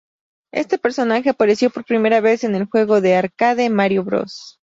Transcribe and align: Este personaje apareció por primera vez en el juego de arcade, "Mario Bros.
Este 0.51 0.79
personaje 0.79 1.29
apareció 1.29 1.69
por 1.69 1.85
primera 1.85 2.21
vez 2.21 2.43
en 2.43 2.55
el 2.55 2.65
juego 2.65 3.01
de 3.01 3.15
arcade, 3.17 3.69
"Mario 3.69 4.03
Bros. 4.03 4.59